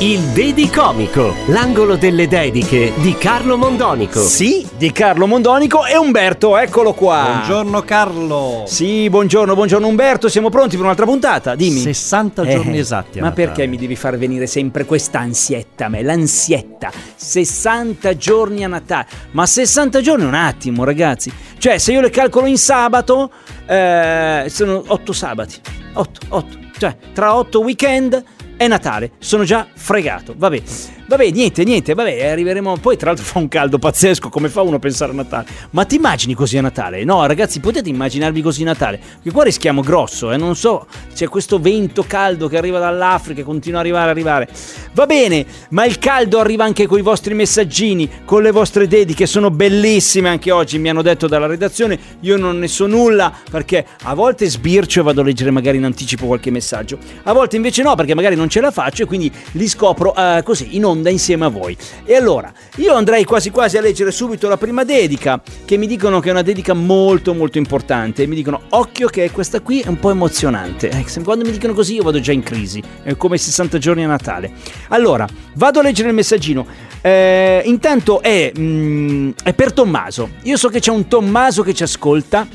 Il 0.00 0.20
Dedicomico, 0.34 1.34
l'angolo 1.46 1.96
delle 1.96 2.28
dediche 2.28 2.92
di 2.96 3.14
Carlo 3.16 3.56
Mondonico. 3.56 4.20
Sì, 4.20 4.68
di 4.76 4.92
Carlo 4.92 5.26
Mondonico 5.26 5.86
e 5.86 5.96
Umberto, 5.96 6.58
eccolo 6.58 6.92
qua. 6.92 7.24
Buongiorno 7.30 7.80
Carlo. 7.80 8.64
Sì, 8.66 9.08
buongiorno, 9.08 9.54
buongiorno 9.54 9.86
Umberto, 9.86 10.28
siamo 10.28 10.50
pronti 10.50 10.76
per 10.76 10.84
un'altra 10.84 11.06
puntata? 11.06 11.54
Dimmi. 11.54 11.80
60 11.80 12.42
Eh, 12.42 12.54
giorni 12.54 12.78
esatti. 12.78 13.18
a 13.18 13.22
Ma 13.22 13.28
Natale. 13.28 13.46
perché 13.46 13.66
mi 13.66 13.78
devi 13.78 13.96
far 13.96 14.18
venire 14.18 14.46
sempre 14.46 14.84
questa 14.84 15.20
ansietta 15.20 15.86
a 15.86 15.88
me? 15.88 16.02
L'ansietta. 16.02 16.90
60 17.14 18.14
giorni 18.18 18.62
a 18.62 18.68
Natale. 18.68 19.06
Ma 19.30 19.46
60 19.46 20.02
giorni 20.02 20.24
un 20.26 20.34
attimo, 20.34 20.84
ragazzi. 20.84 21.32
Cioè, 21.56 21.78
se 21.78 21.92
io 21.92 22.02
le 22.02 22.10
calcolo 22.10 22.44
in 22.44 22.58
sabato, 22.58 23.30
eh, 23.66 24.44
sono 24.50 24.82
8 24.86 25.12
sabati. 25.14 25.54
8, 25.94 26.20
8. 26.28 26.58
Cioè, 26.78 26.94
tra 27.14 27.34
8 27.34 27.60
weekend 27.60 28.22
è 28.56 28.66
Natale. 28.68 29.12
Sono 29.18 29.44
già 29.44 29.66
fregato. 29.72 30.34
Vabbè. 30.36 30.62
Vabbè, 31.08 31.30
niente, 31.30 31.62
niente, 31.62 31.94
vabbè, 31.94 32.30
arriveremo. 32.30 32.78
Poi, 32.78 32.96
tra 32.96 33.10
l'altro, 33.10 33.24
fa 33.26 33.38
un 33.38 33.46
caldo 33.46 33.78
pazzesco. 33.78 34.28
Come 34.28 34.48
fa 34.48 34.62
uno 34.62 34.76
a 34.76 34.78
pensare 34.80 35.12
a 35.12 35.14
Natale? 35.14 35.46
Ma 35.70 35.84
ti 35.84 35.94
immagini 35.96 36.34
così 36.34 36.58
a 36.58 36.62
Natale? 36.62 37.04
No, 37.04 37.24
ragazzi, 37.26 37.60
potete 37.60 37.88
immaginarvi 37.88 38.42
così 38.42 38.62
a 38.62 38.66
Natale? 38.66 39.00
Che 39.22 39.30
qua 39.30 39.44
rischiamo 39.44 39.82
grosso, 39.82 40.32
eh. 40.32 40.36
Non 40.36 40.56
so, 40.56 40.86
c'è 41.14 41.28
questo 41.28 41.60
vento 41.60 42.02
caldo 42.02 42.48
che 42.48 42.56
arriva 42.58 42.80
dall'Africa 42.80 43.42
e 43.42 43.44
continua 43.44 43.78
ad 43.78 43.86
arrivare, 43.86 44.10
arrivare. 44.10 44.48
Va 44.94 45.06
bene, 45.06 45.46
ma 45.70 45.84
il 45.84 45.98
caldo 45.98 46.40
arriva 46.40 46.64
anche 46.64 46.88
con 46.88 46.98
i 46.98 47.02
vostri 47.02 47.34
messaggini, 47.34 48.10
con 48.24 48.42
le 48.42 48.50
vostre 48.50 48.88
dediche. 48.88 49.26
Sono 49.26 49.50
bellissime 49.50 50.28
anche 50.28 50.50
oggi, 50.50 50.78
mi 50.80 50.88
hanno 50.88 51.02
detto 51.02 51.28
dalla 51.28 51.46
redazione. 51.46 51.98
Io 52.20 52.36
non 52.36 52.58
ne 52.58 52.66
so 52.66 52.86
nulla 52.86 53.32
perché 53.48 53.86
a 54.02 54.14
volte 54.14 54.46
sbircio 54.46 55.00
e 55.00 55.02
vado 55.04 55.20
a 55.20 55.24
leggere 55.24 55.52
magari 55.52 55.76
in 55.76 55.84
anticipo 55.84 56.26
qualche 56.26 56.50
messaggio. 56.50 56.98
A 57.22 57.32
volte 57.32 57.54
invece 57.54 57.84
no, 57.84 57.94
perché 57.94 58.14
magari 58.14 58.34
non 58.34 58.45
ce 58.48 58.60
la 58.60 58.70
faccio 58.70 59.04
e 59.04 59.06
quindi 59.06 59.32
li 59.52 59.68
scopro 59.68 60.14
eh, 60.14 60.42
così 60.44 60.76
in 60.76 60.84
onda 60.84 61.10
insieme 61.10 61.44
a 61.44 61.48
voi. 61.48 61.76
E 62.04 62.14
allora, 62.14 62.52
io 62.76 62.94
andrei 62.94 63.24
quasi 63.24 63.50
quasi 63.50 63.76
a 63.76 63.80
leggere 63.80 64.10
subito 64.10 64.48
la 64.48 64.56
prima 64.56 64.84
dedica, 64.84 65.40
che 65.64 65.76
mi 65.76 65.86
dicono 65.86 66.20
che 66.20 66.28
è 66.28 66.32
una 66.32 66.42
dedica 66.42 66.74
molto 66.74 67.34
molto 67.34 67.58
importante. 67.58 68.26
Mi 68.26 68.34
dicono, 68.34 68.62
occhio 68.70 69.08
che 69.08 69.30
questa 69.30 69.60
qui 69.60 69.80
è 69.80 69.88
un 69.88 69.98
po' 69.98 70.10
emozionante. 70.10 70.88
Eh, 70.88 71.04
quando 71.22 71.44
mi 71.44 71.50
dicono 71.50 71.72
così 71.72 71.94
io 71.94 72.02
vado 72.02 72.20
già 72.20 72.32
in 72.32 72.42
crisi, 72.42 72.82
è 73.02 73.16
come 73.16 73.38
60 73.38 73.78
giorni 73.78 74.04
a 74.04 74.08
Natale. 74.08 74.52
Allora, 74.88 75.26
vado 75.54 75.80
a 75.80 75.82
leggere 75.82 76.08
il 76.08 76.14
messaggino. 76.14 76.66
Eh, 77.00 77.62
intanto 77.64 78.20
è, 78.20 78.52
mm, 78.58 79.30
è 79.44 79.52
per 79.52 79.72
Tommaso. 79.72 80.30
Io 80.42 80.56
so 80.56 80.68
che 80.68 80.80
c'è 80.80 80.90
un 80.90 81.06
Tommaso 81.06 81.62
che 81.62 81.74
ci 81.74 81.82
ascolta, 81.82 82.46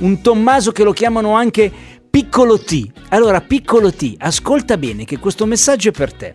un 0.00 0.20
Tommaso 0.20 0.72
che 0.72 0.82
lo 0.82 0.92
chiamano 0.92 1.34
anche 1.34 1.99
Piccolo 2.10 2.58
T. 2.58 2.90
Allora, 3.10 3.40
Piccolo 3.40 3.92
T, 3.92 4.16
ascolta 4.18 4.76
bene 4.76 5.04
che 5.04 5.20
questo 5.20 5.46
messaggio 5.46 5.90
è 5.90 5.92
per 5.92 6.12
te. 6.12 6.34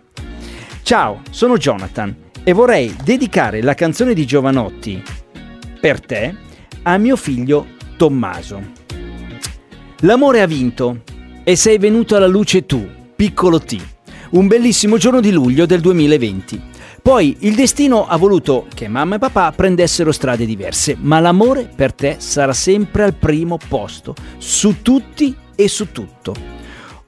Ciao, 0.84 1.22
sono 1.32 1.58
Jonathan 1.58 2.16
e 2.46 2.54
vorrei 2.54 2.96
dedicare 3.04 3.62
la 3.62 3.74
canzone 3.74 4.14
di 4.14 4.26
Giovanotti 4.26 5.04
per 5.78 6.00
te 6.00 6.34
a 6.84 6.98
mio 6.98 7.18
figlio 7.18 7.68
Tommaso. 7.98 8.62
L'amore 10.00 10.42
ha 10.42 10.46
vinto 10.46 11.02
e 11.44 11.58
sei 11.58 11.78
venuto 11.78 12.16
alla 12.16 12.26
luce 12.26 12.66
tu, 12.66 12.88
piccolo 13.14 13.60
T. 13.60 13.78
Un 14.30 14.48
bellissimo 14.48 14.96
giorno 14.96 15.20
di 15.20 15.32
luglio 15.32 15.66
del 15.66 15.82
2020. 15.82 16.62
Poi 17.02 17.36
il 17.42 17.54
destino 17.54 18.08
ha 18.08 18.16
voluto 18.16 18.68
che 18.74 18.88
mamma 18.88 19.16
e 19.16 19.20
papà 19.20 19.52
prendessero 19.52 20.14
strade 20.14 20.46
diverse, 20.46 20.96
ma 20.98 21.20
l'amore 21.20 21.70
per 21.76 21.94
te 21.94 22.16
sarà 22.20 22.54
sempre 22.54 23.04
al 23.04 23.14
primo 23.14 23.58
posto, 23.68 24.16
su 24.38 24.82
tutti 24.82 25.44
e 25.56 25.68
su 25.68 25.92
tutto. 25.92 26.34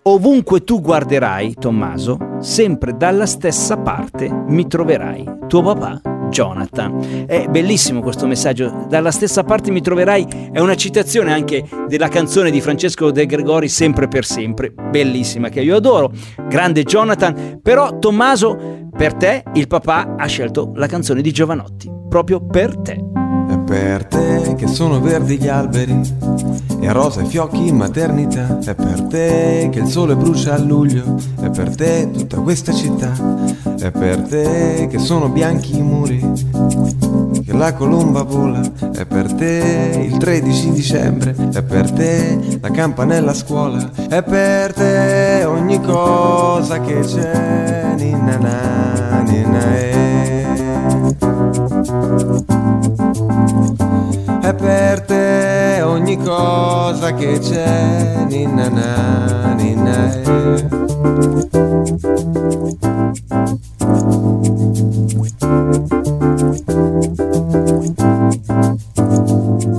Ovunque 0.03 0.63
tu 0.63 0.79
guarderai, 0.79 1.55
Tommaso, 1.59 2.17
sempre 2.39 2.95
dalla 2.95 3.25
stessa 3.25 3.75
parte 3.75 4.29
mi 4.47 4.65
troverai. 4.65 5.25
Tuo 5.47 5.61
papà, 5.61 6.29
Jonathan. 6.29 7.25
È 7.27 7.47
bellissimo 7.49 8.01
questo 8.01 8.25
messaggio. 8.25 8.85
Dalla 8.87 9.11
stessa 9.11 9.43
parte 9.43 9.69
mi 9.69 9.81
troverai. 9.81 10.49
È 10.53 10.59
una 10.59 10.75
citazione 10.75 11.33
anche 11.33 11.67
della 11.89 12.07
canzone 12.07 12.51
di 12.51 12.61
Francesco 12.61 13.11
De 13.11 13.25
Gregori, 13.25 13.67
Sempre 13.67 14.07
per 14.07 14.23
sempre. 14.23 14.71
Bellissima, 14.71 15.49
che 15.49 15.59
io 15.59 15.75
adoro. 15.75 16.11
Grande 16.47 16.83
Jonathan. 16.83 17.59
Però, 17.61 17.99
Tommaso, 17.99 18.87
per 18.95 19.13
te 19.13 19.43
il 19.55 19.67
papà 19.67 20.15
ha 20.17 20.25
scelto 20.27 20.71
la 20.75 20.87
canzone 20.87 21.21
di 21.21 21.33
Giovanotti. 21.33 21.91
Proprio 22.07 22.45
per 22.45 22.77
te. 22.77 23.16
Per 23.67 24.05
te 24.05 24.55
che 24.57 24.65
sono 24.67 25.01
verdi 25.01 25.37
gli 25.37 25.49
alberi 25.49 25.99
e 26.79 26.91
rosa 26.93 27.21
i 27.21 27.25
fiocchi 27.25 27.67
in 27.67 27.75
maternità. 27.75 28.59
È 28.59 28.73
per 28.73 29.01
te 29.09 29.67
che 29.69 29.79
il 29.79 29.87
sole 29.87 30.15
brucia 30.15 30.53
a 30.53 30.57
luglio. 30.57 31.17
È 31.37 31.49
per 31.49 31.75
te 31.75 32.09
tutta 32.09 32.37
questa 32.37 32.71
città. 32.71 33.11
È 33.77 33.91
per 33.91 34.21
te 34.21 34.87
che 34.89 34.99
sono 34.99 35.27
bianchi 35.27 35.77
i 35.77 35.81
muri. 35.81 36.25
Che 37.43 37.53
la 37.53 37.73
colomba 37.73 38.23
vola. 38.23 38.61
È 38.93 39.05
per 39.05 39.33
te 39.33 40.07
il 40.09 40.17
13 40.17 40.71
dicembre. 40.71 41.35
È 41.51 41.61
per 41.61 41.91
te 41.91 42.59
la 42.61 42.71
campanella 42.71 43.31
a 43.31 43.35
scuola. 43.35 43.91
È 44.07 44.23
per 44.23 44.73
te 44.73 45.43
ogni 45.45 45.81
cosa 45.81 46.79
che 46.79 47.01
c'è. 47.01 47.95
Ninna 47.97 48.37
na, 48.37 49.21
ninna 49.23 49.77
eh. 49.77 49.97
È 53.27 54.53
per 54.53 55.01
te 55.01 55.81
ogni 55.83 56.17
cosa 56.17 57.13
che 57.13 57.39
c'è, 57.39 58.25
ninna 58.27 58.69
na, 58.69 59.53
ninna 59.53 60.13
eh. 60.13 60.67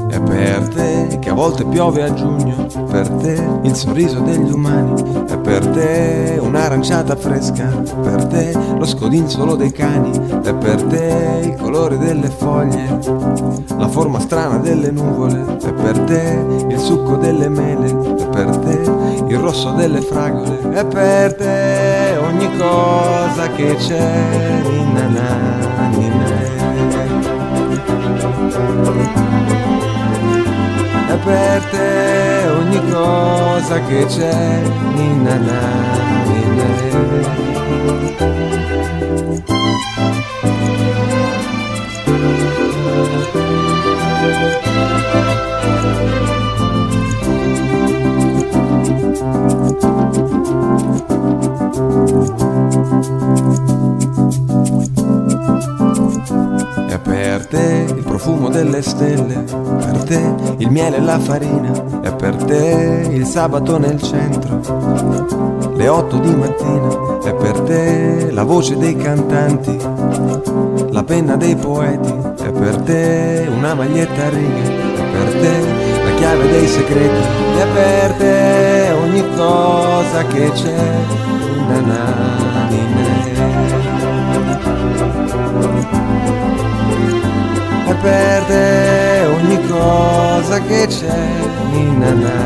È 0.09 0.21
per 0.21 0.69
te 0.69 1.19
che 1.19 1.29
a 1.31 1.35
volte 1.35 1.65
piove 1.65 2.03
a 2.03 2.13
giugno, 2.13 2.67
per 2.99 3.09
te 3.11 3.41
il 3.63 3.77
sorriso 3.77 4.19
degli 4.19 4.51
umani, 4.51 5.01
è 5.29 5.39
per 5.39 5.65
te 5.69 6.37
un'aranciata 6.43 7.15
fresca, 7.15 7.67
per 8.03 8.25
te 8.25 8.53
lo 8.77 8.85
scodinzolo 8.85 9.55
dei 9.55 9.71
cani, 9.71 10.11
è 10.43 10.53
per 10.53 10.83
te 10.83 11.43
il 11.45 11.55
colore 11.55 11.97
delle 11.97 12.29
foglie, 12.29 12.99
la 13.77 13.87
forma 13.87 14.19
strana 14.19 14.59
delle 14.59 14.91
nuvole, 14.91 15.59
è 15.63 15.73
per 15.75 15.97
te 16.01 16.45
il 16.69 16.79
succo 16.81 17.15
delle 17.15 17.49
mele, 17.49 17.87
è 17.87 18.27
per 18.31 18.57
te 18.57 18.81
il 19.29 19.39
rosso 19.39 19.71
delle 19.73 20.01
fragole, 20.01 20.59
è 20.73 20.85
per 20.85 21.35
te 21.37 22.19
ogni 22.21 22.49
cosa 22.57 23.49
che 23.55 23.77
c'è, 23.77 24.61
ninna 24.69 25.07
na, 25.07 25.89
ninna 25.91 26.27
eh. 26.27 26.57
È 31.11 31.17
per 31.25 31.63
te 31.71 32.38
ogni 32.69 32.91
cosa 32.91 33.81
che 33.85 34.05
c'è, 34.05 34.63
ninna 34.95 35.37
na, 35.39 36.23
ninna 36.25 36.67
eh. 36.83 38.48
Profumo 58.19 58.49
delle 58.49 58.83
stelle, 58.83 59.45
per 59.45 60.03
te 60.03 60.35
il 60.57 60.69
miele 60.71 60.97
e 60.97 61.01
la 61.01 61.21
farina, 61.21 62.01
è 62.01 62.13
per 62.13 62.35
te 62.35 63.09
il 63.13 63.25
sabato 63.25 63.79
nel 63.79 64.03
centro, 64.03 64.61
le 65.77 65.89
otto 65.89 66.19
di 66.19 66.35
mattina, 66.35 67.21
è 67.23 67.33
per 67.33 67.61
te 67.61 68.33
la 68.33 68.43
voce 68.43 68.77
dei 68.77 68.97
cantanti, 68.97 69.79
la 70.91 71.05
penna 71.05 71.37
dei 71.37 71.55
poeti, 71.55 72.13
è 72.43 72.51
per 72.51 72.77
te 72.79 73.49
una 73.57 73.75
maglietta 73.75 74.25
a 74.25 74.29
righe, 74.31 74.67
è 74.97 75.05
per 75.13 75.41
te 75.41 75.61
la 76.03 76.15
chiave 76.17 76.51
dei 76.51 76.67
segreti, 76.67 77.23
è 77.57 77.67
per 77.73 78.13
te 78.15 78.91
ogni 79.01 79.25
cosa 79.37 80.25
che 80.27 80.51
c'è, 80.55 80.91
na 81.69 81.81
na, 81.81 82.58
perde 88.01 89.27
ogni 89.27 89.61
cosa 89.67 90.61
che 90.61 90.87
c'è 90.87 91.27
in 91.73 92.03
anime. 92.03 92.37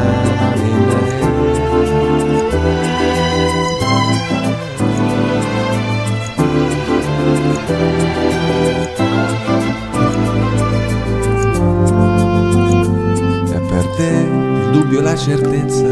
E 13.50 13.60
per 13.68 13.86
te 13.96 14.02
il 14.04 14.70
dubbio 14.72 14.98
e 14.98 15.02
la 15.02 15.16
certezza, 15.16 15.86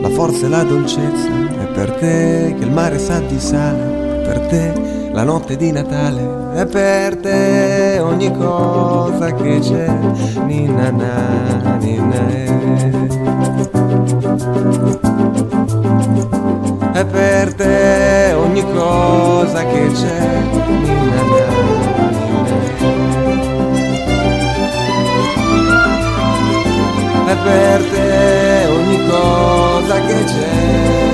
la 0.00 0.10
forza 0.10 0.46
e 0.46 0.48
la 0.48 0.62
dolcezza, 0.62 1.28
è 1.60 1.66
per 1.72 1.90
te 1.92 2.54
che 2.58 2.64
il 2.64 2.70
mare 2.70 2.98
sa 2.98 3.20
di 3.20 3.38
sale, 3.38 4.22
per 4.24 4.38
te 4.48 4.97
la 5.18 5.24
notte 5.24 5.56
di 5.56 5.72
Natale, 5.72 6.52
è 6.54 6.64
per 6.66 7.16
te 7.16 7.98
ogni 8.00 8.30
cosa 8.36 9.32
che 9.34 9.58
c'è, 9.58 9.88
ninna 10.44 10.90
na, 10.92 11.76
ninna 11.80 12.28
eh. 12.28 12.46
È 16.92 17.04
per 17.04 17.54
te 17.54 18.32
ogni 18.36 18.62
cosa 18.72 19.64
che 19.64 19.90
c'è, 19.92 20.20
ninna 20.82 21.22
na, 21.32 21.46
ninna 22.20 22.56
è 27.26 27.36
per 27.42 27.82
te 27.90 28.66
ogni 28.68 29.08
cosa 29.08 30.00
che 30.06 30.24
c'è. 30.26 31.07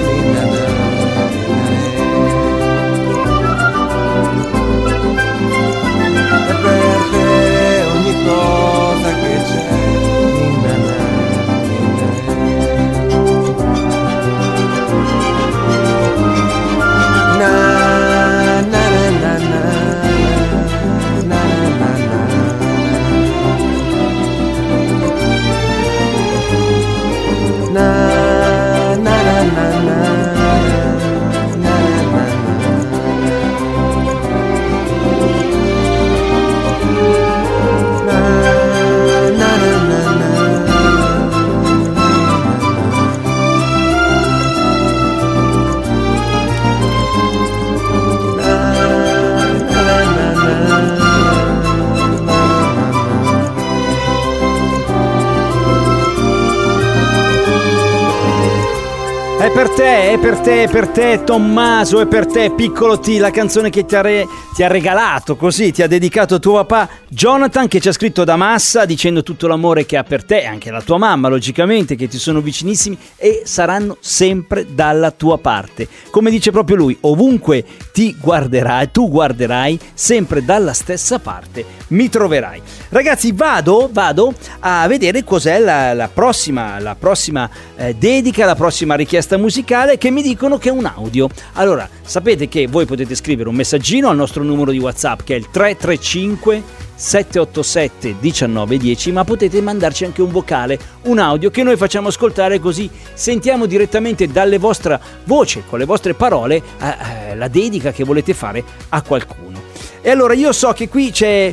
È 59.45 59.51
per 59.51 59.69
te, 59.69 60.13
è 60.13 60.19
per 60.19 60.39
te, 60.39 60.63
è 60.63 60.69
per 60.71 60.89
te 60.89 61.21
Tommaso, 61.23 62.01
è 62.01 62.07
per 62.07 62.25
te 62.25 62.51
Piccolo 62.51 62.99
T, 62.99 63.09
la 63.19 63.31
canzone 63.31 63.69
che 63.69 63.85
ti 63.85 63.95
ha, 63.95 64.01
re- 64.01 64.27
ti 64.55 64.63
ha 64.63 64.69
regalato 64.69 65.37
così, 65.37 65.71
ti 65.71 65.83
ha 65.83 65.87
dedicato 65.87 66.39
tuo 66.39 66.65
papà 66.65 66.89
Jonathan 67.11 67.69
che 67.69 67.79
ci 67.79 67.89
ha 67.89 67.93
scritto 67.93 68.25
da 68.25 68.37
Massa 68.37 68.87
dicendo 68.87 69.23
tutto 69.23 69.47
l'amore 69.47 69.85
che 69.85 69.99
ha 69.99 70.03
per 70.03 70.25
te 70.25 70.41
e 70.41 70.47
anche 70.47 70.71
la 70.71 70.81
tua 70.81 70.97
mamma 70.97 71.29
logicamente 71.29 71.95
che 71.95 72.09
ti 72.09 72.17
sono 72.17 72.41
vicinissimi 72.41 72.97
e 73.17 73.43
saranno 73.45 73.99
sempre 74.01 74.65
dalla 74.73 75.11
tua 75.11 75.37
parte. 75.37 75.89
Come 76.09 76.31
dice 76.31 76.51
proprio 76.51 76.77
lui, 76.77 76.97
ovunque 77.03 77.67
ti 77.93 78.17
guarderai, 78.19 78.91
tu 78.93 79.11
guarderai 79.11 79.79
sempre 79.93 80.43
dalla 80.43 80.73
stessa 80.73 81.19
parte, 81.19 81.67
mi 81.89 82.09
troverai. 82.09 82.63
Ragazzi 82.89 83.31
vado, 83.33 83.91
vado 83.93 84.33
a 84.61 84.87
vedere 84.87 85.23
cos'è 85.23 85.59
la, 85.59 85.93
la 85.93 86.09
prossima, 86.09 86.81
la 86.81 86.97
prossima 86.99 87.51
eh, 87.77 87.95
dedica, 87.95 88.47
la 88.47 88.55
prossima 88.55 88.95
richiesta 88.95 89.33
musicale 89.39 89.99
che 89.99 90.11
mi 90.11 90.23
dicono 90.23 90.59
che 90.59 90.69
è 90.69 90.73
un 90.73 90.85
audio. 90.85 91.29
Allora, 91.55 91.89
sapete 92.03 92.49
che 92.49 92.67
voi 92.67 92.87
potete 92.87 93.15
scrivere 93.15 93.49
un 93.49 93.55
messaggino 93.55 94.09
al 94.09 94.17
nostro 94.17 94.43
numero 94.43 94.71
di 94.71 94.79
WhatsApp 94.79 95.21
che 95.23 95.35
è 95.35 95.39
il 95.39 95.49
335 95.51 96.63
787 96.95 98.17
1910, 98.21 99.13
ma 99.13 99.25
potete 99.25 99.61
mandarci 99.61 100.05
anche 100.05 100.23
un 100.23 100.31
vocale, 100.31 100.79
un 101.03 101.19
audio 101.19 101.51
che 101.51 101.63
noi 101.63 101.77
facciamo 101.77 102.09
ascoltare 102.09 102.61
così 102.61 102.89
sentiamo 103.13 103.67
direttamente 103.67 104.29
dalle 104.29 104.59
vostre 104.59 105.01
voci, 105.25 105.63
con 105.69 105.79
le 105.79 105.85
vostre 105.85 106.15
parole, 106.15 106.57
eh, 106.57 107.31
eh, 107.31 107.37
la 107.37 107.49
dedica 107.49 107.93
che 107.93 108.05
volete 108.05 108.33
fare 108.35 108.63
a 108.91 109.03
qualcuno. 109.03 109.63
E 110.01 110.11
allora 110.11 110.35
io 110.35 110.53
so 110.53 110.73
che 110.73 110.89
qui 110.89 111.11
c'è 111.11 111.53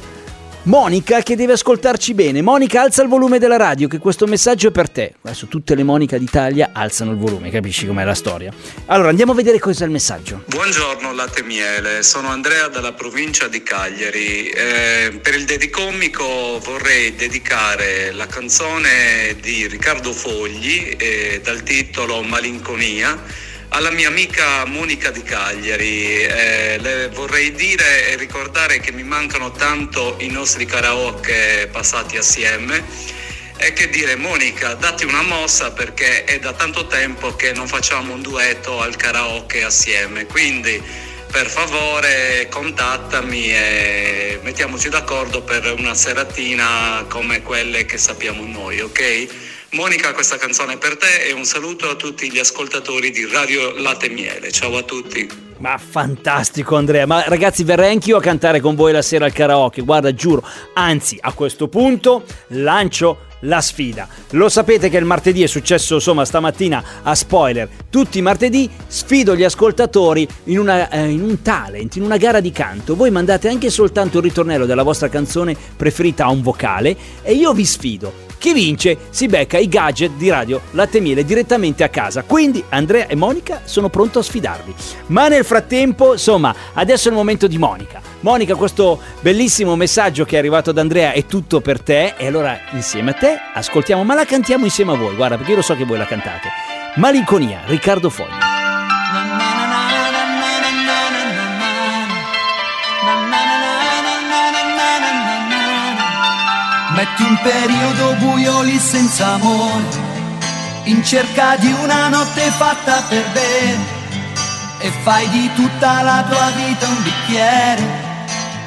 Monica 0.64 1.24
che 1.24 1.36
deve 1.36 1.54
ascoltarci 1.54 2.14
bene. 2.14 2.44
Monica, 2.44 2.84
alza 2.84 3.02
il 3.02 3.10
volume 3.10 3.40
della 3.40 3.58
radio, 3.58 3.88
che 3.88 3.98
questo 3.98 4.28
messaggio 4.28 4.68
è 4.68 4.72
per 4.72 4.92
te. 4.92 5.16
Adesso 5.24 5.48
tutte 5.48 5.74
le 5.74 5.82
Monica 5.82 6.20
d'Italia 6.20 6.70
alzano 6.72 7.10
il 7.10 7.18
volume, 7.18 7.50
capisci 7.50 7.88
com'è 7.88 8.04
la 8.04 8.14
storia? 8.14 8.54
Allora 8.86 9.10
andiamo 9.10 9.32
a 9.32 9.36
vedere 9.36 9.58
cos'è 9.58 9.86
il 9.86 9.90
messaggio. 9.90 10.44
Buongiorno 10.46 11.14
Latte 11.14 11.42
Miele, 11.42 12.04
sono 12.04 12.28
Andrea 12.28 12.68
dalla 12.68 12.94
provincia 12.94 13.48
di 13.48 13.64
Cagliari. 13.64 14.50
Eh, 14.50 15.20
per 15.20 15.34
il 15.34 15.46
Dedicomico 15.46 16.60
vorrei 16.64 17.16
dedicare 17.16 18.12
la 18.12 18.28
canzone 18.28 19.38
di 19.42 19.66
Riccardo 19.66 20.14
Fogli 20.14 20.96
eh, 20.96 21.42
dal 21.44 21.64
titolo 21.64 22.22
Malinconia 22.22 23.50
alla 23.74 23.92
mia 23.92 24.08
amica 24.08 24.66
Monica 24.66 25.12
di 25.12 25.22
Cagliari. 25.24 26.24
Eh, 26.24 26.78
le 26.80 27.10
vorrei 27.10 27.54
dire 27.54 28.10
e 28.10 28.16
ricordare 28.16 28.80
che 28.80 28.92
mi 28.92 29.04
mancano 29.04 29.52
tanto 29.52 30.16
i 30.20 30.28
nostri 30.28 30.66
karaoke 30.66 31.70
passati 31.72 32.18
assieme. 32.18 32.84
E 33.58 33.74
che 33.74 33.90
dire, 33.90 34.16
Monica, 34.16 34.74
datti 34.74 35.06
una 35.06 35.22
mossa 35.22 35.72
perché 35.72 36.24
è 36.24 36.40
da 36.40 36.54
tanto 36.54 36.88
tempo 36.88 37.36
che 37.36 37.54
non 37.54 37.68
facciamo 37.68 38.14
un 38.14 38.22
duetto 38.22 38.82
al 38.82 38.96
karaoke 38.96 39.64
assieme. 39.64 40.26
Quindi, 40.26 40.82
per 41.32 41.48
favore, 41.48 42.48
contattami 42.50 43.54
e 43.54 44.40
mettiamoci 44.42 44.90
d'accordo 44.90 45.44
per 45.44 45.74
una 45.78 45.94
seratina 45.94 47.06
come 47.08 47.42
quelle 47.42 47.86
che 47.86 47.98
sappiamo 47.98 48.44
noi, 48.46 48.82
ok? 48.82 49.51
Monica, 49.74 50.12
questa 50.12 50.36
canzone 50.36 50.74
è 50.74 50.78
per 50.78 50.98
te 50.98 51.30
e 51.30 51.32
un 51.32 51.46
saluto 51.46 51.90
a 51.90 51.96
tutti 51.96 52.30
gli 52.30 52.40
ascoltatori 52.40 53.10
di 53.10 53.26
Radio 53.26 53.74
Latte 53.78 54.10
Miele. 54.10 54.52
Ciao 54.52 54.76
a 54.76 54.84
tutti. 54.84 55.26
Ma 55.60 55.78
fantastico 55.78 56.76
Andrea, 56.76 57.06
ma 57.06 57.24
ragazzi 57.26 57.64
verrei 57.64 57.94
anch'io 57.94 58.18
a 58.18 58.22
cantare 58.22 58.60
con 58.60 58.76
voi 58.76 58.92
la 58.92 59.02
sera 59.02 59.24
al 59.24 59.32
karaoke, 59.32 59.82
guarda 59.82 60.14
giuro, 60.14 60.46
anzi 60.74 61.18
a 61.22 61.32
questo 61.32 61.70
punto 61.70 62.26
lancio 62.48 63.28
la 63.42 63.62
sfida. 63.62 64.10
Lo 64.32 64.50
sapete 64.50 64.90
che 64.90 64.98
il 64.98 65.06
martedì 65.06 65.42
è 65.42 65.48
successo 65.48 65.94
insomma 65.94 66.26
stamattina 66.26 66.84
a 67.04 67.16
spoiler, 67.16 67.70
tutti 67.90 68.18
i 68.18 68.22
martedì 68.22 68.70
sfido 68.88 69.38
gli 69.38 69.44
ascoltatori 69.46 70.28
in, 70.46 70.60
una, 70.60 70.90
eh, 70.90 71.08
in 71.08 71.22
un 71.22 71.42
talent, 71.42 71.96
in 71.96 72.04
una 72.04 72.18
gara 72.18 72.42
di 72.42 72.52
canto, 72.52 72.98
voi 72.98 73.10
mandate 73.10 73.48
anche 73.48 73.70
soltanto 73.70 74.18
il 74.18 74.24
ritornello 74.26 74.66
della 74.66 74.84
vostra 74.84 75.08
canzone 75.08 75.56
preferita 75.78 76.26
a 76.26 76.30
un 76.30 76.42
vocale 76.42 76.94
e 77.22 77.32
io 77.36 77.54
vi 77.54 77.64
sfido. 77.64 78.31
Chi 78.42 78.54
vince 78.54 78.98
si 79.12 79.28
becca 79.28 79.60
i 79.60 79.68
gadget 79.68 80.14
di 80.14 80.28
Radio 80.28 80.62
Latte 80.72 81.00
Miele 81.00 81.24
direttamente 81.24 81.84
a 81.84 81.90
casa. 81.90 82.24
Quindi 82.24 82.64
Andrea 82.70 83.06
e 83.06 83.14
Monica 83.14 83.62
sono 83.66 83.90
pronto 83.90 84.18
a 84.18 84.24
sfidarvi. 84.24 84.74
Ma 85.08 85.28
nel 85.28 85.46
frattempo, 85.46 86.14
insomma, 86.14 86.52
adesso 86.74 87.08
è 87.08 87.12
il 87.12 87.18
momento 87.18 87.46
di 87.46 87.60
Monica. 87.60 88.02
Monica, 88.22 88.56
questo 88.56 89.00
bellissimo 89.20 89.76
messaggio 89.76 90.26
che 90.26 90.38
è 90.38 90.40
arrivato 90.40 90.72
da 90.72 90.82
Andrea 90.82 91.12
è 91.12 91.28
tutto 91.28 91.62
per 91.62 91.84
te. 91.84 92.16
E 92.18 92.26
allora 92.26 92.58
insieme 92.72 93.12
a 93.12 93.14
te 93.14 93.38
ascoltiamo, 93.54 94.04
ma 94.04 94.16
la 94.16 94.26
cantiamo 94.26 94.66
insieme 94.66 94.94
a 94.94 94.96
voi. 94.96 95.14
Guarda, 95.14 95.36
perché 95.36 95.52
io 95.52 95.58
lo 95.58 95.64
so 95.64 95.76
che 95.76 95.86
voi 95.86 96.00
la 96.00 96.08
cantate. 96.08 96.48
Malinconia, 96.96 97.62
Riccardo 97.68 98.10
Fogli. 98.10 98.51
Metti 107.02 107.24
un 107.24 107.38
periodo 107.42 108.14
buio 108.20 108.62
lì 108.62 108.78
senza 108.78 109.34
amore, 109.34 109.90
in 110.84 111.04
cerca 111.04 111.56
di 111.56 111.72
una 111.82 112.10
notte 112.10 112.42
fatta 112.52 113.02
per 113.10 113.26
bene, 113.34 113.84
e 114.78 114.92
fai 115.02 115.28
di 115.30 115.50
tutta 115.56 116.04
la 116.04 116.24
tua 116.30 116.52
vita 116.52 116.88
un 116.88 117.02
bicchiere, 117.02 117.84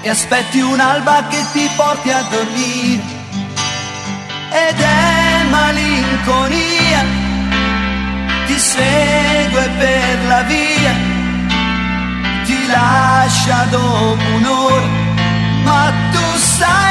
e 0.00 0.08
aspetti 0.08 0.60
un'alba 0.60 1.28
che 1.28 1.44
ti 1.52 1.70
porti 1.76 2.10
a 2.10 2.22
dormire, 2.22 3.04
ed 4.50 4.80
è 4.80 5.44
malinconia, 5.50 7.04
ti 8.46 8.58
segue 8.58 9.70
per 9.78 10.18
la 10.26 10.42
via, 10.42 10.94
ti 12.46 12.66
lascia 12.66 13.64
dopo 13.70 14.24
un'ora 14.38 15.02
ma 15.64 15.90
tu 16.12 16.36
sai 16.36 16.83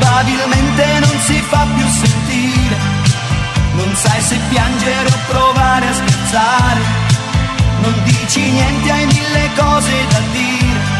probabilmente 0.00 0.98
non 1.00 1.20
si 1.20 1.40
fa 1.48 1.66
più 1.76 1.86
sentire. 1.86 2.76
Non 3.74 3.94
sai 3.94 4.20
se 4.20 4.38
piangere 4.48 5.08
o 5.08 5.18
provare 5.28 5.88
a 5.88 5.92
scherzare, 5.92 6.80
non 7.82 7.94
dici 8.04 8.40
niente, 8.50 8.90
hai 8.90 9.06
mille 9.06 9.50
cose 9.56 9.92
da 10.08 10.20
dire. 10.32 10.98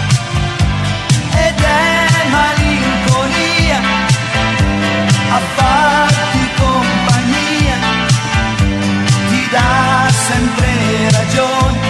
ed 1.46 1.60
è 1.60 2.28
malinconia 2.30 3.80
a 5.32 5.40
farti 5.56 6.50
compagnia 6.56 7.76
ti 9.28 9.48
dà 9.50 10.08
sempre 10.28 11.10
ragione 11.10 11.89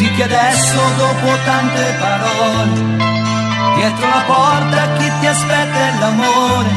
Metti 0.00 0.14
che 0.14 0.22
adesso 0.22 0.80
dopo 0.96 1.28
tante 1.44 1.94
parole 2.00 2.96
Dietro 3.76 4.08
la 4.08 4.22
porta 4.26 4.92
chi 4.96 5.10
ti 5.20 5.26
aspetta 5.26 5.78
è 5.78 5.98
l'amore. 5.98 6.70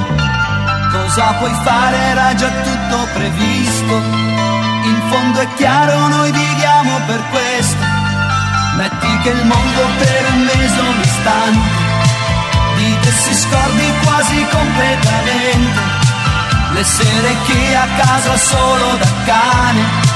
Cosa 0.92 1.32
puoi 1.40 1.54
fare? 1.64 1.96
Era 1.96 2.36
già 2.36 2.50
tutto 2.50 3.08
previsto. 3.14 3.94
In 3.94 5.02
fondo 5.10 5.40
è 5.40 5.48
chiaro 5.56 6.08
noi 6.08 6.32
viviamo 6.34 7.00
per 7.08 7.24
questo. 7.32 7.86
Metti 8.76 9.18
che 9.20 9.30
il 9.30 9.46
mondo 9.46 9.82
per 10.00 10.26
un 10.34 10.42
mese 10.42 10.80
un 10.82 11.00
istante. 11.02 11.82
Di 12.76 12.98
te 13.04 13.12
si 13.12 13.34
scordi 13.36 13.94
quasi 14.04 14.46
completamente. 14.52 15.80
Le 16.74 16.84
sere 16.84 17.36
che 17.46 17.76
a 17.76 17.88
casa 17.96 18.36
solo 18.36 18.98
da 18.98 19.12
cane 19.24 20.13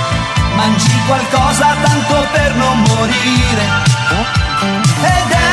mangi 0.58 1.00
qualcosa 1.06 1.76
tanto 1.84 2.28
per 2.32 2.56
non 2.56 2.80
morire. 2.80 3.66
Ed 5.04 5.32
è 5.32 5.47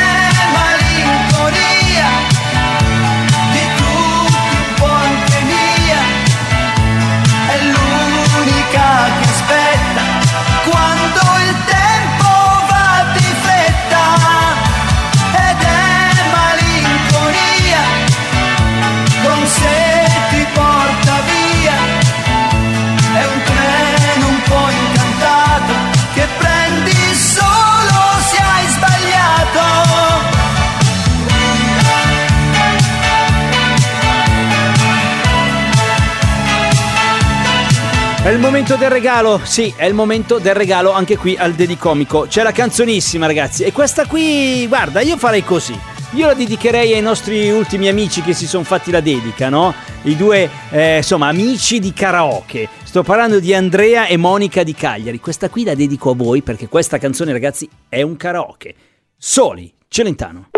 È 38.24 38.30
il 38.30 38.38
momento 38.38 38.76
del 38.76 38.88
regalo, 38.88 39.38
sì, 39.42 39.70
è 39.76 39.84
il 39.84 39.92
momento 39.92 40.38
del 40.38 40.54
regalo 40.54 40.92
anche 40.92 41.18
qui 41.18 41.36
al 41.36 41.52
Dedicomico. 41.52 42.24
C'è 42.26 42.42
la 42.42 42.52
canzonissima, 42.52 43.26
ragazzi. 43.26 43.64
E 43.64 43.70
questa 43.70 44.06
qui, 44.06 44.66
guarda, 44.66 45.02
io 45.02 45.18
farei 45.18 45.44
così. 45.44 45.78
Io 46.12 46.28
la 46.28 46.32
dedicherei 46.32 46.94
ai 46.94 47.02
nostri 47.02 47.50
ultimi 47.50 47.86
amici 47.86 48.22
che 48.22 48.32
si 48.32 48.46
sono 48.46 48.64
fatti 48.64 48.90
la 48.90 49.00
dedica, 49.00 49.50
no? 49.50 49.74
I 50.04 50.16
due, 50.16 50.48
eh, 50.70 50.96
insomma, 50.96 51.28
amici 51.28 51.78
di 51.80 51.92
karaoke. 51.92 52.66
Sto 52.82 53.02
parlando 53.02 53.40
di 53.40 53.52
Andrea 53.52 54.06
e 54.06 54.16
Monica 54.16 54.62
di 54.62 54.72
Cagliari. 54.72 55.20
Questa 55.20 55.50
qui 55.50 55.64
la 55.64 55.74
dedico 55.74 56.12
a 56.12 56.14
voi 56.14 56.40
perché 56.40 56.66
questa 56.66 56.96
canzone, 56.96 57.30
ragazzi, 57.30 57.68
è 57.90 58.00
un 58.00 58.16
karaoke. 58.16 58.74
Soli, 59.18 59.70
Celentano. 59.86 60.48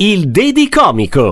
Il 0.00 0.28
Dedicomico. 0.28 1.30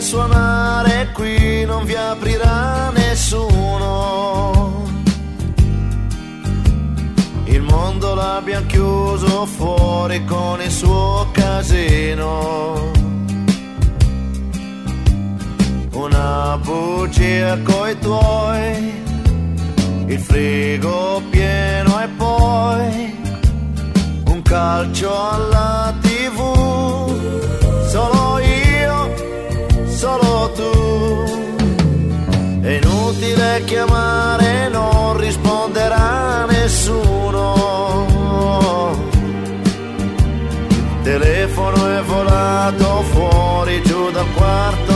Suonare 0.00 1.10
qui, 1.12 1.64
non 1.64 1.84
vi 1.84 1.94
aprirà 1.94 2.90
nessuno. 2.90 4.84
Il 7.44 7.62
mondo 7.62 8.14
l'abbiamo 8.14 8.66
chiuso 8.66 9.46
fuori 9.46 10.24
con 10.24 10.60
il 10.60 10.70
suo 10.70 11.28
casino. 11.32 12.90
Una 15.92 16.58
bugia 16.62 17.58
coi 17.62 17.98
tuoi, 17.98 19.02
il 20.06 20.18
frigo 20.18 21.22
pieno 21.30 22.00
e 22.02 22.08
poi 22.16 23.14
un 24.26 24.42
calcio 24.42 25.30
alla 25.30 25.94
solo 30.06 30.52
tu. 30.58 30.72
È 32.62 32.70
inutile 32.80 33.62
chiamare, 33.64 34.68
non 34.68 35.16
risponderà 35.16 36.44
nessuno. 36.46 37.44
Telefono 41.02 41.78
è 41.98 42.02
volato 42.02 43.02
fuori 43.12 43.82
giù 43.82 44.10
dal 44.10 44.30
quarto 44.34 44.95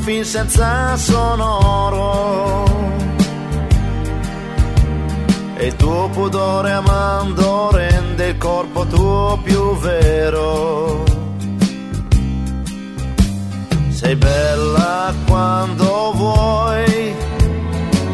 film 0.00 0.22
senza 0.22 0.96
sonoro. 0.96 2.64
E 5.56 5.66
il 5.66 5.76
tuo 5.76 6.08
pudore 6.08 6.72
amando 6.72 7.70
rende 7.70 8.28
il 8.28 8.38
corpo 8.38 8.86
tuo 8.86 9.38
più 9.42 9.76
vero. 9.78 11.04
Sei 13.90 14.16
bella 14.16 15.12
quando 15.26 16.12
vuoi, 16.14 17.14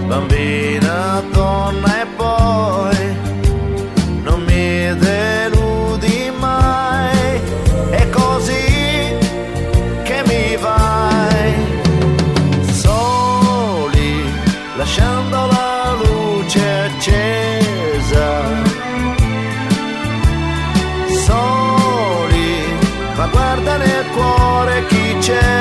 bambina, 0.08 1.22
donna 1.32 2.02
e 2.02 2.06
poi 2.16 2.95
cuore 24.16 24.86
chi 24.86 25.16
c'è, 25.18 25.55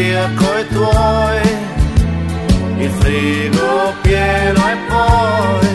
bugia 0.00 0.30
coi 0.34 0.66
tuoi, 0.68 1.40
il 2.78 2.90
frigo 2.90 3.94
pieno 4.02 4.68
e 4.68 4.76
poi 4.88 5.69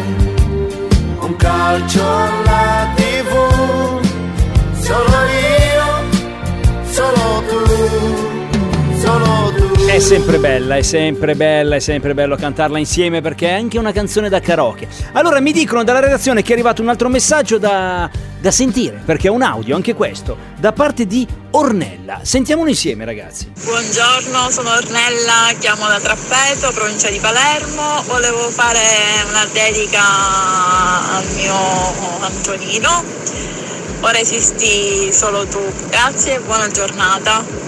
È 9.96 10.00
sempre 10.00 10.40
bella, 10.40 10.76
è 10.76 10.82
sempre 10.82 11.36
bella, 11.36 11.78
è 11.78 11.80
sempre 11.80 12.14
bello 12.14 12.36
cantarla 12.36 12.78
insieme 12.78 13.22
perché 13.22 13.48
è 13.48 13.54
anche 13.54 13.80
una 13.80 13.94
canzone 13.94 14.28
da 14.28 14.42
karaoke. 14.42 14.90
Allora 15.14 15.40
mi 15.40 15.54
dicono 15.54 15.86
dalla 15.86 16.02
redazione 16.02 16.42
che 16.42 16.50
è 16.50 16.52
arrivato 16.52 16.82
un 16.82 16.90
altro 16.90 17.08
messaggio 17.08 17.58
da, 17.58 18.10
da 18.42 18.52
sentire, 18.52 19.02
perché 19.06 19.28
è 19.28 19.32
un 19.32 19.42
audio, 19.42 19.74
anche 19.74 19.94
questo, 19.94 20.36
da 20.60 20.74
parte 20.74 21.08
di 21.08 21.26
Ornella. 21.52 22.20
Sentiamolo 22.24 22.68
insieme 22.68 23.06
ragazzi. 23.06 23.50
Buongiorno, 23.64 24.50
sono 24.50 24.72
Ornella, 24.72 25.54
chiamo 25.60 25.88
da 25.88 25.98
Trappeto, 26.02 26.74
provincia 26.74 27.10
di 27.10 27.20
Palermo. 27.20 28.04
Volevo 28.06 28.50
fare 28.50 28.82
una 29.30 29.46
dedica 29.54 30.02
al 31.16 31.26
mio 31.38 31.56
Antonino. 32.20 33.02
Ora 34.02 34.20
esisti 34.20 35.14
solo 35.14 35.46
tu. 35.46 35.62
Grazie 35.88 36.36
e 36.36 36.40
buona 36.42 36.70
giornata. 36.70 37.65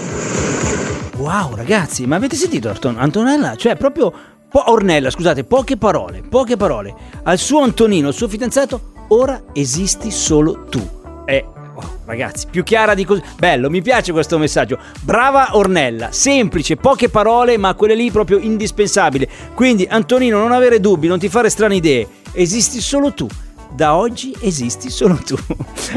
Wow 1.28 1.54
ragazzi, 1.54 2.06
ma 2.06 2.16
avete 2.16 2.36
sentito 2.36 2.70
Anton- 2.70 2.96
Antonella? 2.96 3.54
Cioè 3.54 3.76
proprio... 3.76 4.10
po- 4.48 4.70
Ornella, 4.70 5.10
scusate, 5.10 5.44
poche 5.44 5.76
parole, 5.76 6.22
poche 6.22 6.56
parole. 6.56 6.94
Al 7.24 7.36
suo 7.36 7.60
Antonino, 7.60 8.08
al 8.08 8.14
suo 8.14 8.28
fidanzato, 8.28 8.92
ora 9.08 9.42
esisti 9.52 10.10
solo 10.10 10.64
tu. 10.70 10.80
E... 11.26 11.44
oh, 11.74 11.98
ragazzi, 12.06 12.46
più 12.50 12.62
chiara 12.62 12.94
di 12.94 13.04
così. 13.04 13.20
Bello, 13.36 13.68
mi 13.68 13.82
piace 13.82 14.10
questo 14.10 14.38
messaggio. 14.38 14.78
Brava 15.02 15.54
Ornella, 15.54 16.12
semplice, 16.12 16.76
poche 16.76 17.10
parole, 17.10 17.58
ma 17.58 17.74
quelle 17.74 17.94
lì 17.94 18.10
proprio 18.10 18.38
indispensabili. 18.38 19.28
Quindi, 19.52 19.86
Antonino, 19.86 20.38
non 20.38 20.52
avere 20.52 20.80
dubbi, 20.80 21.08
non 21.08 21.18
ti 21.18 21.28
fare 21.28 21.50
strane 21.50 21.76
idee. 21.76 22.08
Esisti 22.32 22.80
solo 22.80 23.12
tu. 23.12 23.28
Da 23.70 23.94
oggi 23.94 24.34
esisti 24.40 24.90
solo 24.90 25.16
tu. 25.24 25.36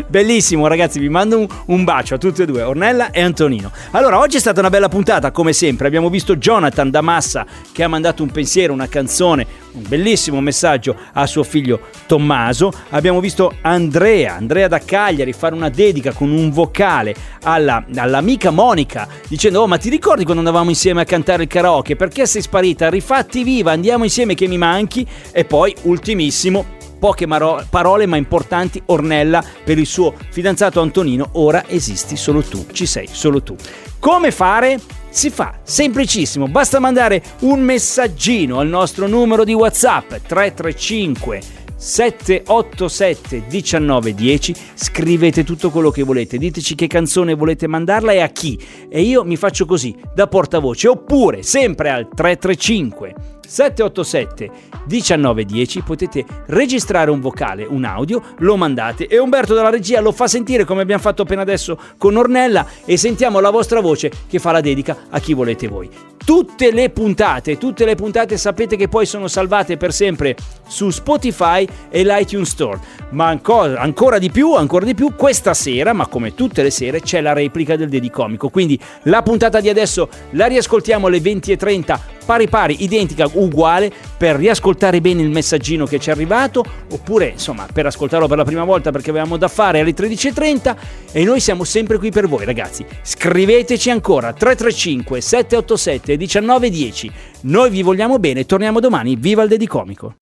Bellissimo, 0.08 0.68
ragazzi. 0.68 1.00
Vi 1.00 1.10
mando 1.10 1.40
un, 1.40 1.48
un 1.68 1.84
bacio 1.84 2.14
a 2.14 2.18
tutti 2.20 2.44
e 2.44 2.46
due, 2.46 2.62
Ornella 2.62 3.10
e 3.10 3.22
Antonino. 3.22 3.72
Allora, 3.92 4.20
oggi 4.20 4.38
è 4.38 4.40
stata 4.40 4.60
una 4.60 4.70
bella 4.70 4.88
puntata, 4.90 5.32
come 5.32 5.52
sempre. 5.52 5.88
Abbiamo 5.88 6.10
visto 6.10 6.36
Jonathan 6.36 6.92
da 6.92 7.02
Massa 7.02 7.46
che 7.72 7.82
ha 7.82 7.88
mandato 7.88 8.22
un 8.22 8.30
pensiero, 8.30 8.72
una 8.74 8.88
canzone, 8.88 9.48
un 9.72 9.84
bellissimo 9.88 10.42
messaggio 10.42 10.96
a 11.14 11.26
suo 11.26 11.44
figlio 11.44 11.80
Tommaso. 12.06 12.72
Abbiamo 12.90 13.20
visto 13.20 13.56
Andrea, 13.62 14.36
Andrea 14.36 14.68
da 14.68 14.80
Cagliari, 14.80 15.34
fare 15.34 15.56
una 15.56 15.70
dedica 15.70 16.12
con 16.12 16.30
un 16.30 16.52
vocale 16.52 17.16
alla- 17.44 17.84
all'amica 17.96 18.52
Monica, 18.52 19.08
dicendo: 19.28 19.62
Oh, 19.62 19.68
ma 19.68 19.78
ti 19.78 19.90
ricordi 19.90 20.24
quando 20.24 20.44
andavamo 20.44 20.70
insieme 20.70 21.02
a 21.02 21.06
cantare 21.06 21.44
il 21.44 21.50
karaoke? 21.50 21.96
Perché 21.96 22.28
sei 22.28 22.44
sparita? 22.44 22.90
Rifatti 22.90 23.44
viva, 23.44 23.72
andiamo 23.72 24.04
insieme 24.04 24.36
che 24.36 24.48
mi 24.48 24.58
manchi. 24.60 25.08
E 25.32 25.46
poi, 25.46 25.74
ultimissimo 25.84 26.78
poche 27.02 27.26
maro- 27.26 27.66
parole 27.68 28.06
ma 28.06 28.16
importanti, 28.16 28.80
Ornella 28.86 29.44
per 29.64 29.80
il 29.80 29.88
suo 29.88 30.14
fidanzato 30.30 30.82
Antonino, 30.82 31.30
ora 31.34 31.64
esisti 31.68 32.16
solo 32.16 32.44
tu, 32.44 32.68
ci 32.72 32.86
sei 32.86 33.08
solo 33.12 33.42
tu. 33.42 33.56
Come 33.98 34.30
fare? 34.30 34.80
Si 35.10 35.32
fa 35.32 35.60
semplicissimo, 35.64 36.48
basta 36.48 36.80
mandare 36.80 37.24
un 37.40 37.60
messaggino 37.62 38.60
al 38.60 38.68
nostro 38.68 39.08
numero 39.08 39.44
di 39.44 39.54
WhatsApp 39.54 40.14
335 40.28 41.42
787 41.76 43.46
1910 43.50 44.56
scrivete 44.76 45.44
tutto 45.44 45.72
quello 45.72 45.90
che 45.90 46.04
volete 46.04 46.38
diteci 46.38 46.76
che 46.76 46.86
canzone 46.86 47.34
volete 47.34 47.66
mandarla 47.66 48.12
e 48.12 48.20
a 48.20 48.28
chi 48.28 48.60
e 48.88 49.02
io 49.02 49.24
mi 49.24 49.36
faccio 49.36 49.66
così 49.66 49.96
da 50.14 50.28
portavoce 50.28 50.88
oppure 50.88 51.42
sempre 51.42 51.90
al 51.90 52.08
335 52.08 53.40
787 53.52 54.50
1910 54.88 55.82
potete 55.82 56.26
registrare 56.48 57.12
un 57.12 57.20
vocale, 57.20 57.66
un 57.66 57.84
audio, 57.84 58.24
lo 58.38 58.56
mandate 58.56 59.08
e 59.08 59.20
Umberto 59.20 59.54
dalla 59.54 59.70
regia 59.70 60.00
lo 60.00 60.14
fa 60.14 60.28
sentire 60.28 60.64
come 60.64 60.82
abbiamo 60.82 61.02
fatto 61.02 61.24
appena 61.24 61.42
adesso 61.42 61.78
con 61.98 62.16
Ornella 62.16 62.66
e 62.86 62.96
sentiamo 62.96 63.42
la 63.42 63.50
vostra 63.50 63.82
voce 63.82 64.10
che 64.30 64.40
fa 64.40 64.52
la 64.52 64.62
dedica 64.62 64.96
a 65.10 65.20
chi 65.20 65.34
volete 65.34 65.68
voi. 65.68 65.90
Tutte 66.24 66.72
le 66.72 66.92
puntate, 66.92 67.58
tutte 67.58 67.84
le 67.84 67.96
puntate 67.96 68.38
sapete 68.38 68.78
che 68.78 68.88
poi 68.88 69.06
sono 69.06 69.28
salvate 69.28 69.76
per 69.76 69.92
sempre 69.92 70.36
su 70.68 70.92
Spotify 70.92 71.68
e 71.90 72.04
l'iTunes 72.04 72.48
Store. 72.48 72.80
Ma 73.10 73.28
ancora, 73.28 73.82
ancora 73.82 74.20
di 74.20 74.30
più, 74.30 74.54
ancora 74.54 74.86
di 74.86 74.94
più, 74.94 75.16
questa 75.16 75.56
sera, 75.56 75.94
ma 75.94 76.06
come 76.06 76.36
tutte 76.36 76.62
le 76.62 76.70
sere, 76.70 77.02
c'è 77.02 77.22
la 77.22 77.34
replica 77.34 77.76
del 77.76 77.90
Dedicomico. 77.90 78.50
Quindi 78.50 78.80
la 79.04 79.24
puntata 79.24 79.60
di 79.60 79.70
adesso 79.70 80.10
la 80.32 80.46
riascoltiamo 80.46 81.08
alle 81.08 81.20
20.30 81.20 82.00
pari 82.24 82.48
pari, 82.48 82.84
identica, 82.84 83.28
uguale, 83.44 83.92
per 84.18 84.36
riascoltare 84.36 85.02
bene 85.02 85.22
il 85.22 85.30
messaggino 85.30 85.86
che 85.86 86.00
ci 86.00 86.10
è 86.10 86.12
arrivato, 86.12 86.64
oppure 86.92 87.28
insomma 87.28 87.68
per 87.72 87.86
ascoltarlo 87.86 88.28
per 88.28 88.38
la 88.38 88.46
prima 88.46 88.64
volta 88.64 88.92
perché 88.92 89.10
avevamo 89.10 89.38
da 89.38 89.48
fare 89.48 89.80
alle 89.80 89.94
13.30 89.94 90.76
e 91.12 91.24
noi 91.24 91.40
siamo 91.40 91.64
sempre 91.64 91.98
qui 91.98 92.12
per 92.12 92.28
voi 92.28 92.46
ragazzi. 92.46 92.86
Scriveteci 93.02 93.90
ancora 93.90 94.34
335 94.34 95.22
787 95.22 96.18
1910. 96.18 97.12
Noi 97.42 97.70
vi 97.70 97.82
vogliamo 97.82 98.20
bene, 98.20 98.46
torniamo 98.46 98.80
domani, 98.80 99.16
viva 99.16 99.44
il 99.44 99.50
Dedicomico. 99.50 100.16